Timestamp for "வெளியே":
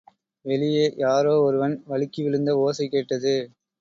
0.45-0.85